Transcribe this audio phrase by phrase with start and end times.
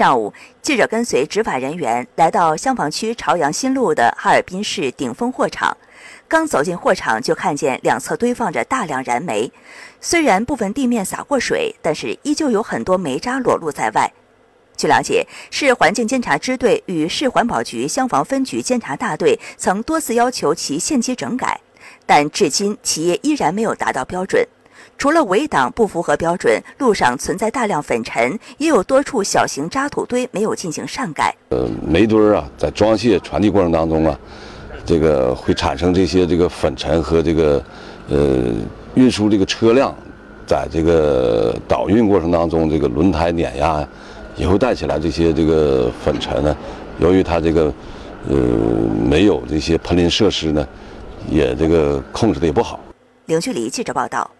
[0.00, 5.76] 上午，记者跟随执法人员来到香坊区朝阳新路的哈尔滨市顶峰货场。
[6.26, 9.52] 刚走进货场，就看见两侧堆放着大量燃煤。
[10.00, 14.10] 虽然部分地面洒过水，但是依旧有很多煤渣裸露在外。
[14.74, 21.60] 据了解，市环境监察支队与市环保局香坊分局监察大队曾多次要求其限期整改，
[22.06, 24.48] 但至今企业依然没有达到标准。
[24.98, 31.34] 除了围挡不符合标准，路上存在大量粉尘，也有多处小型渣土堆没有进行上盖。
[31.48, 34.18] 呃，煤堆儿啊，在装卸传递过程当中啊，
[34.84, 37.64] 这个会产生这些这个粉尘和这个
[38.08, 38.52] 呃
[38.94, 39.94] 运输这个车辆
[40.46, 43.86] 在这个导运过程当中，这个轮胎碾压
[44.36, 46.54] 也会带起来这些这个粉尘呢。
[46.98, 47.72] 由于它这个
[48.28, 48.36] 呃
[49.08, 50.68] 没有这些喷淋设施呢，
[51.30, 52.78] 也这个控制的也不好。
[53.24, 54.30] 零距离记者报道。